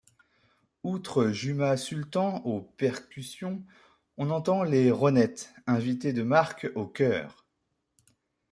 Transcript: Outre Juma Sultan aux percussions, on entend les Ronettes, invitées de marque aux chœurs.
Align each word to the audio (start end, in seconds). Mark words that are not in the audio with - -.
Outre 0.81 1.27
Juma 1.27 1.77
Sultan 1.77 2.41
aux 2.45 2.61
percussions, 2.61 3.63
on 4.17 4.31
entend 4.31 4.63
les 4.63 4.89
Ronettes, 4.89 5.53
invitées 5.67 6.11
de 6.11 6.23
marque 6.23 6.65
aux 6.73 6.87
chœurs. 6.87 7.45